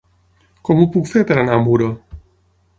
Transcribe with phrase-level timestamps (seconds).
[0.69, 1.93] Com ho puc fer per anar a Muro?